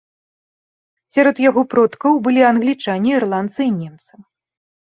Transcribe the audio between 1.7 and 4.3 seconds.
продкаў былі англічане, ірландцы і немцы.